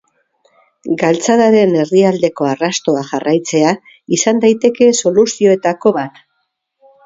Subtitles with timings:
[1.01, 3.77] Galtzadaren erdialdeko arrastoa jarraitzea
[4.19, 6.23] izan daiteke soluzioetako bat.